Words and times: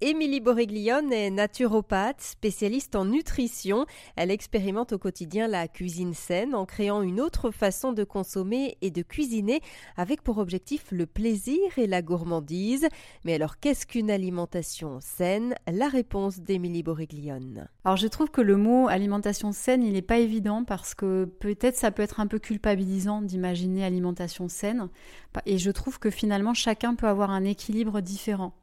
Émilie 0.00 0.40
Borreglione 0.40 1.12
est 1.12 1.30
naturopathe, 1.30 2.20
spécialiste 2.20 2.96
en 2.96 3.04
nutrition. 3.04 3.86
Elle 4.16 4.32
expérimente 4.32 4.92
au 4.92 4.98
quotidien 4.98 5.46
la 5.46 5.68
cuisine 5.68 6.14
saine 6.14 6.54
en 6.54 6.66
créant 6.66 7.00
une 7.00 7.20
autre 7.20 7.52
façon 7.52 7.92
de 7.92 8.02
consommer 8.02 8.76
et 8.82 8.90
de 8.90 9.02
cuisiner 9.02 9.60
avec 9.96 10.22
pour 10.22 10.38
objectif 10.38 10.86
le 10.90 11.06
plaisir 11.06 11.60
et 11.76 11.86
la 11.86 12.02
gourmandise. 12.02 12.88
Mais 13.24 13.34
alors 13.34 13.60
qu'est-ce 13.60 13.86
qu'une 13.86 14.10
alimentation 14.10 14.98
saine? 15.00 15.54
La 15.72 15.88
réponse 15.88 16.40
d'Émilie 16.40 16.82
Borreglione. 16.82 17.68
Alors 17.84 17.96
je 17.96 18.08
trouve 18.08 18.30
que 18.30 18.40
le 18.40 18.56
mot 18.56 18.88
alimentation 18.88 19.52
saine, 19.52 19.84
il 19.84 19.92
n'est 19.92 20.02
pas 20.02 20.18
évident 20.18 20.64
parce 20.64 20.94
que 20.94 21.24
peut-être 21.24 21.76
ça 21.76 21.92
peut 21.92 22.02
être 22.02 22.18
un 22.18 22.26
peu 22.26 22.40
culpabilisant 22.40 23.22
d'imaginer 23.22 23.84
alimentation 23.84 24.48
saine. 24.48 24.88
Et 25.46 25.58
je 25.58 25.70
trouve 25.70 26.00
que 26.00 26.10
finalement 26.10 26.52
chacun 26.52 26.96
peut 26.96 27.08
avoir 27.08 27.30
un 27.30 27.44
équilibre 27.44 28.00
différent. 28.00 28.54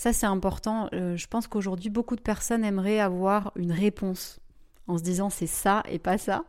Ça, 0.00 0.14
c'est 0.14 0.24
important. 0.24 0.88
Euh, 0.94 1.14
je 1.18 1.26
pense 1.26 1.46
qu'aujourd'hui, 1.46 1.90
beaucoup 1.90 2.16
de 2.16 2.22
personnes 2.22 2.64
aimeraient 2.64 3.00
avoir 3.00 3.52
une 3.54 3.70
réponse 3.70 4.40
en 4.86 4.96
se 4.96 5.02
disant 5.02 5.28
c'est 5.28 5.46
ça 5.46 5.82
et 5.90 5.98
pas 5.98 6.16
ça. 6.16 6.44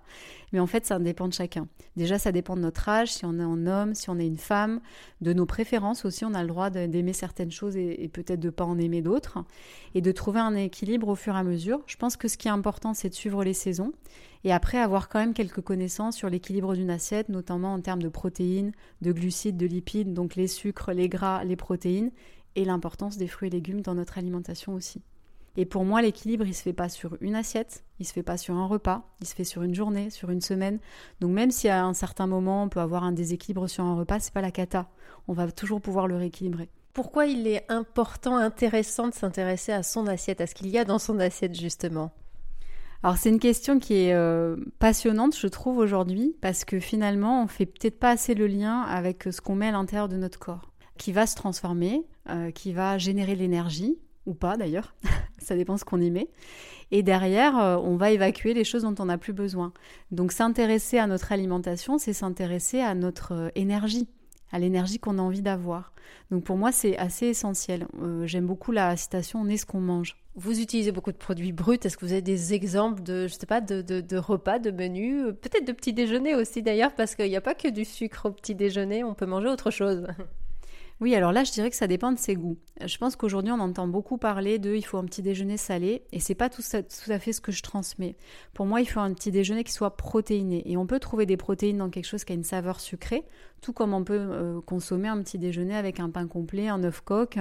Mais 0.54 0.62
en 0.62 0.68
fait, 0.68 0.86
ça 0.86 0.98
dépend 1.00 1.28
de 1.28 1.34
chacun. 1.34 1.68
Déjà, 1.98 2.18
ça 2.18 2.32
dépend 2.32 2.56
de 2.56 2.62
notre 2.62 2.88
âge, 2.88 3.12
si 3.12 3.26
on 3.26 3.38
est 3.40 3.44
un 3.44 3.68
homme, 3.68 3.94
si 3.94 4.10
on 4.10 4.18
est 4.20 4.26
une 4.26 4.38
femme, 4.38 4.80
de 5.20 5.34
nos 5.34 5.46
préférences 5.46 6.06
aussi. 6.06 6.24
On 6.24 6.34
a 6.34 6.44
le 6.44 6.48
droit 6.48 6.70
d'aimer 6.70 7.12
certaines 7.12 7.52
choses 7.52 7.76
et, 7.76 8.10
peut-être 8.14 8.40
de 8.40 8.48
ne 8.48 8.52
pas 8.52 8.64
en 8.64 8.80
aimer 8.80 9.02
d'autres. 9.02 9.40
Et 9.96 10.02
de 10.02 10.14
trouver 10.14 10.40
un 10.40 10.56
équilibre 10.56 11.10
au 11.10 11.16
fur 11.16 11.36
et 11.36 11.40
à 11.40 11.44
mesure. 11.44 11.82
Je 11.88 11.98
pense 11.98 12.16
que 12.16 12.30
ce 12.30 12.38
qui 12.38 12.48
est 12.48 12.52
important, 12.52 12.94
c'est 12.94 13.10
de 13.10 13.16
suivre 13.16 13.44
les 13.44 13.54
saisons. 13.54 13.92
Et 14.46 14.54
après, 14.54 14.78
avoir 14.78 15.10
quand 15.10 15.20
même 15.20 15.34
quelques 15.34 15.62
connaissances 15.62 16.16
sur 16.16 16.30
l'équilibre 16.30 16.74
d'une 16.74 16.90
assiette, 16.90 17.28
notamment 17.28 17.74
en 17.74 17.82
termes 17.82 18.02
de 18.02 18.10
protéines, 18.10 18.72
de 19.02 19.12
glucides, 19.12 19.58
de 19.58 19.66
lipides, 19.66 20.14
donc 20.14 20.36
les 20.36 20.48
sucres, 20.48 20.94
les 20.94 21.10
gras, 21.10 21.44
les 21.44 21.58
protéines 21.58 22.12
et 22.56 22.66
l'importance 22.66 23.18
des 23.18 23.28
fruits 23.28 23.48
et 23.48 23.52
légumes 23.52 23.82
dans 23.82 23.96
notre 23.96 24.18
alimentation 24.18 24.74
aussi. 24.74 25.02
Et 25.58 25.66
pour 25.66 25.84
moi, 25.84 26.02
l'équilibre, 26.02 26.46
il 26.46 26.56
se 26.56 26.62
fait 26.62 26.74
pas 26.74 26.88
sur 26.88 27.18
une 27.20 27.36
assiette, 27.36 27.84
il 28.00 28.06
se 28.06 28.14
fait 28.14 28.24
pas 28.24 28.38
sur 28.38 28.56
un 28.56 28.66
repas, 28.66 29.04
il 29.20 29.28
se 29.28 29.36
fait 29.36 29.44
sur 29.44 29.64
une 29.64 29.76
journée, 29.76 30.10
sur 30.10 30.30
une 30.30 30.40
semaine. 30.40 30.80
Donc 31.20 31.32
même 31.32 31.52
si 31.52 31.68
à 31.68 31.84
un 31.84 31.94
certain 31.94 32.26
moment 32.26 32.64
on 32.64 32.70
peut 32.70 32.80
avoir 32.80 33.04
un 33.04 33.12
déséquilibre 33.12 33.68
sur 33.68 33.84
un 33.84 33.96
repas, 33.96 34.20
c'est 34.20 34.34
pas 34.34 34.42
la 34.42 34.52
cata. 34.52 34.88
On 35.28 35.34
va 35.34 35.52
toujours 35.52 35.82
pouvoir 35.82 36.08
le 36.08 36.16
rééquilibrer. 36.16 36.70
Pourquoi 36.94 37.26
il 37.26 37.48
est 37.48 37.66
important, 37.70 38.38
intéressant 38.38 39.10
de 39.10 39.14
s'intéresser 39.14 39.74
à 39.74 39.84
son 39.84 40.08
assiette, 40.08 40.42
à 40.42 40.48
ce 40.48 40.56
qu'il 40.56 40.70
y 40.70 40.78
a 40.78 40.86
dans 40.86 41.00
son 41.00 41.20
assiette 41.20 41.60
justement? 41.60 42.12
Alors 43.04 43.18
c'est 43.18 43.30
une 43.30 43.40
question 43.40 43.80
qui 43.80 43.96
est 43.96 44.14
euh, 44.14 44.56
passionnante, 44.78 45.36
je 45.36 45.48
trouve 45.48 45.80
aujourd'hui, 45.80 46.36
parce 46.40 46.66
que 46.66 46.80
finalement 46.80 47.44
on 47.44 47.48
fait 47.48 47.66
peut-être 47.66 48.00
pas 48.00 48.12
assez 48.12 48.36
le 48.36 48.48
lien 48.48 48.82
avec 48.82 49.24
ce 49.32 49.42
qu'on 49.42 49.56
met 49.56 49.70
à 49.70 49.72
l'intérieur 49.72 50.08
de 50.08 50.18
notre 50.18 50.40
corps 50.40 50.72
qui 51.02 51.12
va 51.12 51.26
se 51.26 51.36
transformer, 51.36 52.06
euh, 52.32 52.52
qui 52.52 52.74
va 52.74 52.98
générer 52.98 53.36
l'énergie, 53.36 54.00
ou 54.26 54.34
pas 54.34 54.56
d'ailleurs, 54.56 54.96
ça 55.38 55.56
dépend 55.56 55.78
ce 55.78 55.86
qu'on 55.86 56.00
y 56.00 56.10
met. 56.10 56.30
Et 56.92 57.04
derrière, 57.04 57.58
euh, 57.60 57.78
on 57.78 57.96
va 57.98 58.12
évacuer 58.12 58.54
les 58.54 58.64
choses 58.64 58.84
dont 58.84 58.96
on 59.00 59.06
n'a 59.06 59.18
plus 59.18 59.34
besoin. 59.34 59.74
Donc 60.12 60.32
s'intéresser 60.32 60.98
à 60.98 61.08
notre 61.08 61.32
alimentation, 61.32 61.98
c'est 61.98 62.14
s'intéresser 62.14 62.80
à 62.80 62.96
notre 62.96 63.34
euh, 63.34 63.50
énergie, 63.56 64.08
à 64.52 64.60
l'énergie 64.60 65.00
qu'on 65.00 65.18
a 65.18 65.22
envie 65.22 65.42
d'avoir. 65.42 65.94
Donc 66.30 66.44
pour 66.44 66.58
moi, 66.58 66.72
c'est 66.72 66.98
assez 66.98 67.28
essentiel. 67.28 67.88
J'aime 68.24 68.46
beaucoup 68.46 68.72
la 68.72 68.96
citation 68.98 69.42
On 69.42 69.48
est 69.48 69.58
ce 69.58 69.66
qu'on 69.66 69.82
mange. 69.82 70.18
Vous 70.36 70.62
utilisez 70.62 70.92
beaucoup 70.92 71.12
de 71.12 71.18
produits 71.18 71.52
bruts. 71.52 71.80
Est-ce 71.84 71.98
que 71.98 72.06
vous 72.06 72.14
avez 72.14 72.22
des 72.22 72.54
exemples 72.54 73.04
de, 73.04 73.28
je 73.28 73.34
sais 73.34 73.46
pas, 73.46 73.62
de, 73.62 73.82
de 73.82 74.18
repas, 74.18 74.60
de 74.60 74.72
menus, 74.72 75.26
peut-être 75.42 75.66
de 75.66 75.74
petit 75.74 75.94
déjeuner 75.94 76.36
aussi 76.36 76.62
d'ailleurs, 76.62 76.94
parce 76.96 77.16
qu'il 77.16 77.28
n'y 77.28 77.36
a 77.36 77.42
pas 77.42 77.56
que 77.56 77.68
du 77.68 77.86
sucre 77.86 78.28
au 78.28 78.32
petit 78.32 78.56
déjeuner, 78.56 79.04
on 79.04 79.14
peut 79.14 79.26
manger 79.26 79.48
autre 79.48 79.72
chose. 79.72 80.08
Oui, 81.02 81.16
alors 81.16 81.32
là, 81.32 81.44
je 81.44 81.52
dirais 81.52 81.72
que 81.72 81.76
ça 81.76 81.88
dépend 81.88 82.12
de 82.12 82.20
ses 82.20 82.36
goûts. 82.36 82.60
Je 82.86 82.96
pense 83.00 83.16
qu'aujourd'hui, 83.16 83.52
on 83.52 83.60
entend 83.60 83.88
beaucoup 83.88 84.20
parler 84.20 84.60
de 84.60 84.76
il 84.76 84.84
faut 84.84 85.00
un 85.00 85.04
petit 85.06 85.24
déjeuner 85.24 85.58
salé, 85.58 86.04
et 86.12 86.20
c'est 86.20 86.36
pas 86.36 86.48
tout, 86.48 86.62
à 86.72 87.20
fait 87.20 87.34
ce 87.34 87.42
que 87.42 87.52
je 87.52 87.64
transmets. 87.64 88.16
Pour 88.54 88.68
moi, 88.68 88.82
il 88.82 88.86
faut 88.86 89.00
un 89.00 89.12
petit 89.16 89.32
déjeuner 89.32 89.64
qui 89.64 89.72
soit 89.72 89.98
protéiné, 89.98 90.62
et 90.72 90.78
on 90.78 90.86
peut 90.86 91.00
trouver 91.00 91.26
des 91.26 91.38
protéines 91.38 91.80
dans 91.80 91.90
quelque 91.90 92.06
chose 92.06 92.24
qui 92.24 92.34
a 92.34 92.36
une 92.36 92.44
saveur 92.44 92.80
sucrée, 92.80 93.26
tout 93.62 93.74
comme 93.74 93.94
on 93.94 94.04
peut 94.04 94.20
euh, 94.20 94.62
consommer 94.62 95.08
un 95.08 95.22
petit 95.22 95.40
déjeuner 95.40 95.76
avec 95.76 96.00
un 96.00 96.10
pain 96.12 96.28
complet, 96.28 96.68
un 96.68 96.84
œuf 96.84 97.02
coq 97.02 97.38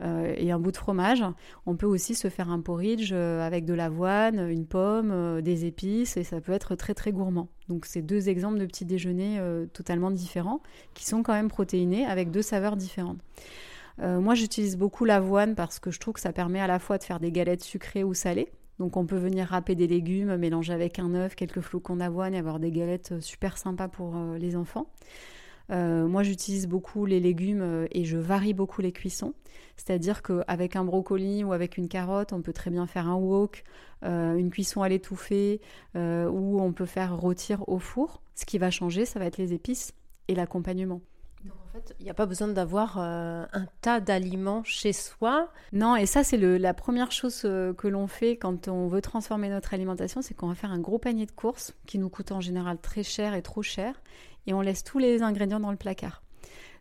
euh, 0.00 0.34
et 0.36 0.50
un 0.52 0.58
bout 0.58 0.70
de 0.70 0.76
fromage. 0.76 1.24
On 1.64 1.76
peut 1.76 1.86
aussi 1.86 2.14
se 2.16 2.28
faire 2.28 2.50
un 2.50 2.60
porridge 2.60 3.10
euh, 3.12 3.44
avec 3.44 3.64
de 3.64 3.74
l'avoine, 3.74 4.48
une 4.48 4.66
pomme, 4.66 5.42
des 5.42 5.64
épices, 5.64 6.16
et 6.16 6.24
ça 6.24 6.40
peut 6.40 6.52
être 6.52 6.74
très 6.74 6.94
très 6.94 7.12
gourmand. 7.12 7.48
Donc 7.68 7.86
c'est 7.86 8.02
deux 8.02 8.28
exemples 8.28 8.58
de 8.58 8.66
petits 8.66 8.84
déjeuners 8.84 9.40
totalement 9.72 10.12
différents, 10.12 10.60
qui 10.94 11.04
sont 11.04 11.24
quand 11.24 11.32
même 11.32 11.48
protéinés 11.48 12.04
avec 12.04 12.30
deux 12.30 12.42
saveurs 12.42 12.76
différentes. 12.76 12.95
Moi, 13.98 14.34
j'utilise 14.34 14.76
beaucoup 14.76 15.04
l'avoine 15.04 15.54
parce 15.54 15.78
que 15.78 15.90
je 15.90 15.98
trouve 15.98 16.14
que 16.14 16.20
ça 16.20 16.32
permet 16.32 16.60
à 16.60 16.66
la 16.66 16.78
fois 16.78 16.98
de 16.98 17.04
faire 17.04 17.18
des 17.18 17.32
galettes 17.32 17.64
sucrées 17.64 18.04
ou 18.04 18.14
salées. 18.14 18.52
Donc 18.78 18.98
on 18.98 19.06
peut 19.06 19.16
venir 19.16 19.46
râper 19.48 19.74
des 19.74 19.86
légumes, 19.86 20.36
mélanger 20.36 20.74
avec 20.74 20.98
un 20.98 21.14
œuf, 21.14 21.34
quelques 21.34 21.62
flocons 21.62 21.96
d'avoine 21.96 22.34
et 22.34 22.38
avoir 22.38 22.60
des 22.60 22.70
galettes 22.70 23.20
super 23.20 23.56
sympas 23.56 23.88
pour 23.88 24.14
les 24.38 24.54
enfants. 24.54 24.86
Euh, 25.72 26.06
moi, 26.06 26.22
j'utilise 26.22 26.66
beaucoup 26.66 27.06
les 27.06 27.20
légumes 27.20 27.62
euh, 27.62 27.86
et 27.90 28.04
je 28.04 28.16
varie 28.16 28.54
beaucoup 28.54 28.80
les 28.80 28.92
cuissons. 28.92 29.34
C'est-à-dire 29.76 30.22
qu'avec 30.22 30.76
un 30.76 30.84
brocoli 30.84 31.44
ou 31.44 31.52
avec 31.52 31.76
une 31.76 31.88
carotte, 31.88 32.32
on 32.32 32.40
peut 32.40 32.52
très 32.52 32.70
bien 32.70 32.86
faire 32.86 33.08
un 33.08 33.16
wok, 33.16 33.64
euh, 34.04 34.36
une 34.36 34.50
cuisson 34.50 34.82
à 34.82 34.88
l'étouffée, 34.88 35.60
ou 35.94 36.60
on 36.60 36.72
peut 36.72 36.86
faire 36.86 37.16
rôtir 37.16 37.68
au 37.68 37.78
four. 37.78 38.22
Ce 38.34 38.44
qui 38.46 38.58
va 38.58 38.70
changer, 38.70 39.04
ça 39.04 39.18
va 39.18 39.26
être 39.26 39.38
les 39.38 39.52
épices 39.52 39.92
et 40.28 40.34
l'accompagnement. 40.34 41.00
Il 41.98 42.04
n'y 42.04 42.10
a 42.10 42.14
pas 42.14 42.26
besoin 42.26 42.48
d'avoir 42.48 42.98
un 42.98 43.66
tas 43.80 44.00
d'aliments 44.00 44.62
chez 44.64 44.92
soi. 44.92 45.50
Non, 45.72 45.96
et 45.96 46.06
ça 46.06 46.24
c'est 46.24 46.36
la 46.36 46.74
première 46.74 47.12
chose 47.12 47.42
que 47.42 47.88
l'on 47.88 48.06
fait 48.06 48.36
quand 48.36 48.68
on 48.68 48.88
veut 48.88 49.00
transformer 49.00 49.48
notre 49.48 49.74
alimentation, 49.74 50.22
c'est 50.22 50.34
qu'on 50.34 50.48
va 50.48 50.54
faire 50.54 50.72
un 50.72 50.80
gros 50.80 50.98
panier 50.98 51.26
de 51.26 51.32
courses 51.32 51.74
qui 51.86 51.98
nous 51.98 52.08
coûte 52.08 52.32
en 52.32 52.40
général 52.40 52.78
très 52.78 53.02
cher 53.02 53.34
et 53.34 53.42
trop 53.42 53.62
cher, 53.62 54.00
et 54.46 54.54
on 54.54 54.60
laisse 54.60 54.84
tous 54.84 54.98
les 54.98 55.22
ingrédients 55.22 55.60
dans 55.60 55.70
le 55.70 55.76
placard. 55.76 56.22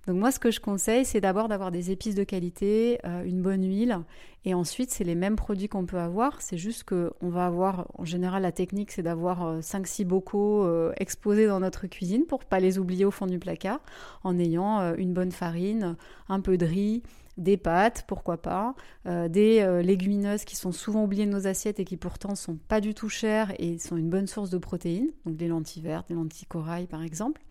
Donc 0.08 0.18
moi, 0.18 0.32
ce 0.32 0.40
que 0.40 0.52
je 0.52 0.60
conseille, 0.60 1.04
c'est 1.04 1.20
d'abord 1.20 1.48
d'avoir 1.48 1.72
des 1.72 1.90
épices 1.90 2.14
de 2.14 2.24
qualité, 2.24 3.00
euh, 3.06 3.24
une 3.24 3.42
bonne 3.42 3.64
huile, 3.64 4.00
et 4.44 4.54
ensuite, 4.54 4.92
c'est 4.92 5.04
les 5.04 5.16
mêmes 5.16 5.36
produits 5.36 5.68
qu'on 5.68 5.88
peut 5.88 5.98
avoir. 5.98 6.42
C'est 6.44 6.58
juste 6.58 6.84
qu'on 6.84 7.30
va 7.30 7.48
avoir, 7.48 7.88
en 7.98 8.06
général, 8.06 8.44
la 8.44 8.52
technique, 8.52 8.92
c'est 8.92 9.02
d'avoir 9.02 9.62
5-6 9.62 10.04
euh, 10.04 10.06
bocaux 10.06 10.64
euh, 10.64 10.94
exposés 10.98 11.48
dans 11.48 11.60
notre 11.60 11.88
cuisine 11.88 12.26
pour 12.26 12.46
pas 12.46 12.60
les 12.60 12.78
oublier 12.78 13.06
au 13.06 13.12
fond 13.12 13.26
du 13.26 13.40
placard, 13.40 13.80
en 14.24 14.38
ayant 14.38 14.94
une 14.96 15.14
bonne 15.14 15.32
farine, 15.32 15.96
un 16.30 16.40
peu 16.40 16.58
de 16.58 16.66
riz, 16.66 17.02
des 17.38 17.58
pâtes, 17.58 18.06
pourquoi 18.08 18.38
pas, 18.38 18.76
des 19.06 19.82
légumineuses 19.84 20.46
qui 20.46 20.56
sont 20.56 20.72
souvent 20.72 21.04
oubliées 21.04 21.26
de 21.26 21.32
nos 21.32 21.48
assiettes 21.48 21.80
et 21.80 21.86
qui 21.86 21.98
pourtant 21.98 22.36
sont 22.36 22.58
pas 22.68 22.82
du 22.82 22.94
tout 22.94 23.10
chères 23.10 23.54
et 23.60 23.78
sont 23.78 23.98
une 23.98 24.10
bonne 24.10 24.28
source 24.28 24.50
de 24.50 24.58
protéines, 24.58 25.12
donc 25.26 25.36
des 25.36 25.48
lentilles 25.48 25.82
vertes, 25.82 26.08
des 26.08 26.16
lentilles 26.16 26.48
corail 26.48 26.88
par 26.88 27.04
exemple. 27.04 27.42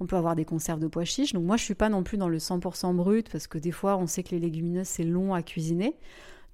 On 0.00 0.06
peut 0.06 0.16
avoir 0.16 0.34
des 0.34 0.44
conserves 0.44 0.80
de 0.80 0.88
pois 0.88 1.04
chiches. 1.04 1.32
Donc 1.32 1.44
moi, 1.44 1.56
je 1.56 1.62
suis 1.62 1.74
pas 1.74 1.88
non 1.88 2.02
plus 2.02 2.18
dans 2.18 2.28
le 2.28 2.38
100% 2.38 2.94
brut 2.94 3.28
parce 3.30 3.46
que 3.46 3.58
des 3.58 3.70
fois, 3.70 3.96
on 3.96 4.06
sait 4.06 4.22
que 4.22 4.30
les 4.30 4.40
légumineuses, 4.40 4.88
c'est 4.88 5.04
long 5.04 5.34
à 5.34 5.42
cuisiner. 5.42 5.96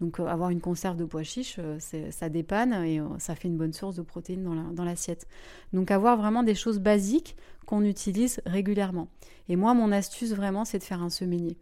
Donc 0.00 0.18
euh, 0.18 0.26
avoir 0.26 0.50
une 0.50 0.60
conserve 0.60 0.96
de 0.96 1.04
pois 1.04 1.22
chiches, 1.22 1.56
euh, 1.58 1.78
ça 2.10 2.28
dépanne 2.28 2.72
et 2.84 3.00
euh, 3.00 3.06
ça 3.18 3.34
fait 3.34 3.48
une 3.48 3.56
bonne 3.56 3.72
source 3.72 3.96
de 3.96 4.02
protéines 4.02 4.44
dans 4.72 4.84
l'assiette. 4.84 5.26
Donc 5.72 5.90
avoir 5.90 6.16
vraiment 6.16 6.42
des 6.42 6.54
choses 6.54 6.78
basiques 6.78 7.36
qu'on 7.66 7.84
utilise 7.84 8.40
régulièrement. 8.46 9.08
Et 9.48 9.56
moi, 9.56 9.74
mon 9.74 9.92
astuce 9.92 10.32
vraiment, 10.32 10.64
c'est 10.64 10.78
de 10.78 10.84
faire 10.84 11.02
un 11.02 11.10
semainier. 11.10 11.56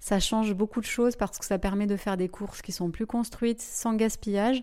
Ça 0.00 0.20
change 0.20 0.54
beaucoup 0.54 0.80
de 0.80 0.86
choses 0.86 1.16
parce 1.16 1.38
que 1.38 1.44
ça 1.44 1.58
permet 1.58 1.86
de 1.86 1.96
faire 1.96 2.16
des 2.16 2.28
courses 2.28 2.62
qui 2.62 2.72
sont 2.72 2.90
plus 2.90 3.06
construites, 3.06 3.60
sans 3.60 3.94
gaspillage. 3.94 4.62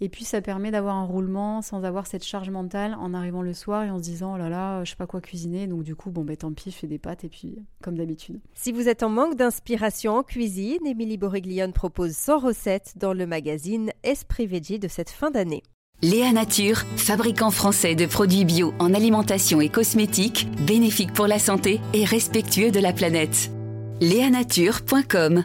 Et 0.00 0.08
puis 0.08 0.24
ça 0.24 0.42
permet 0.42 0.70
d'avoir 0.70 0.96
un 0.96 1.04
roulement 1.04 1.62
sans 1.62 1.84
avoir 1.84 2.06
cette 2.06 2.24
charge 2.24 2.50
mentale 2.50 2.96
en 3.00 3.14
arrivant 3.14 3.40
le 3.40 3.54
soir 3.54 3.82
et 3.84 3.90
en 3.90 3.98
se 3.98 4.02
disant 4.02 4.34
oh 4.34 4.38
là 4.38 4.48
là, 4.48 4.84
je 4.84 4.90
sais 4.90 4.96
pas 4.96 5.06
quoi 5.06 5.20
cuisiner. 5.20 5.66
Donc 5.66 5.84
du 5.84 5.96
coup, 5.96 6.10
bon 6.10 6.22
ben 6.22 6.36
tant 6.36 6.52
pis, 6.52 6.70
je 6.70 6.76
fais 6.76 6.86
des 6.86 6.98
pâtes 6.98 7.24
et 7.24 7.28
puis 7.28 7.58
comme 7.82 7.96
d'habitude. 7.96 8.40
Si 8.54 8.72
vous 8.72 8.88
êtes 8.88 9.02
en 9.02 9.08
manque 9.08 9.36
d'inspiration 9.36 10.16
en 10.16 10.22
cuisine, 10.22 10.86
Émilie 10.86 11.16
Boriglione 11.16 11.72
propose 11.72 12.12
100 12.12 12.38
recettes 12.40 12.92
dans 12.96 13.14
le 13.14 13.26
magazine 13.26 13.90
Esprit 14.02 14.46
Veggie 14.46 14.78
de 14.78 14.88
cette 14.88 15.10
fin 15.10 15.30
d'année. 15.30 15.62
Léa 16.02 16.30
Nature, 16.30 16.82
fabricant 16.98 17.50
français 17.50 17.94
de 17.94 18.04
produits 18.04 18.44
bio 18.44 18.74
en 18.78 18.92
alimentation 18.92 19.62
et 19.62 19.70
cosmétiques, 19.70 20.46
bénéfiques 20.66 21.14
pour 21.14 21.26
la 21.26 21.38
santé 21.38 21.80
et 21.94 22.04
respectueux 22.04 22.70
de 22.70 22.80
la 22.80 22.92
planète. 22.92 23.50
Léanature.com 24.00 25.44